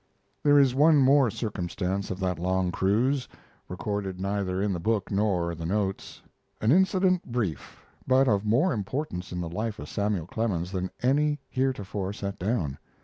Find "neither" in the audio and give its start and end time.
4.19-4.59